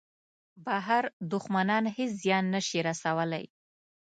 بهر 0.65 1.03
دوښمنان 1.31 1.83
هېڅ 1.95 2.11
زیان 2.23 2.45
نه 2.53 2.61
شي 2.67 2.79
رسولای. 2.89 3.45